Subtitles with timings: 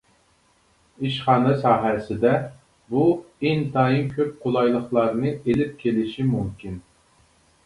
[1.09, 2.31] ئىشخانا ساھەسىدە
[2.95, 3.03] بۇ
[3.51, 6.83] ئىنتايىن كۆپ قولايلىقلارنى ئېلىپ كېلىشى مۇمكىن.